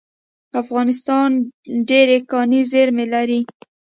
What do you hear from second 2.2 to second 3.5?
کاني زیرمې لري